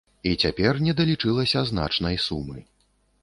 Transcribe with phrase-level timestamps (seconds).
[0.27, 2.59] І цяпер недалічылася значнай сумы.